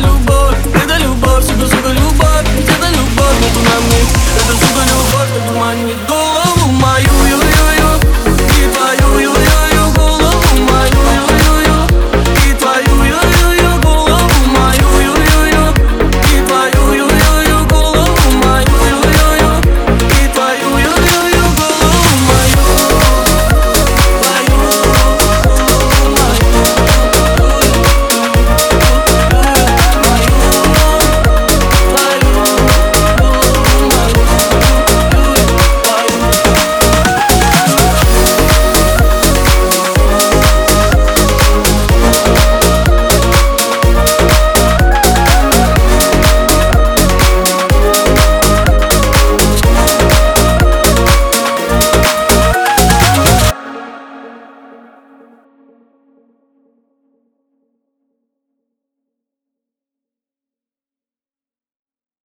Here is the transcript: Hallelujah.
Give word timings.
Hallelujah. 0.00 0.37